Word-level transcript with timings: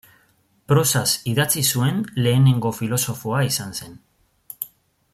Prosaz 0.71 1.09
idatzi 1.33 1.63
zuen 1.75 1.99
lehenengo 2.27 2.73
filosofoa 2.81 3.45
izan 3.53 3.79
zen. 3.83 3.97